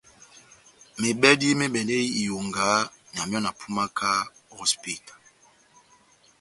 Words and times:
Mebɛdi 1.01 1.47
me 1.59 1.65
mɛdɛndi 1.73 1.97
iyonga 2.21 2.65
na 3.13 3.21
miɔ 3.29 3.39
na 3.43 3.51
pumaka 3.59 4.09
o 4.51 4.53
hosipita. 4.59 5.13